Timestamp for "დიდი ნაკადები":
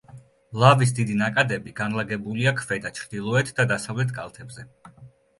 0.99-1.73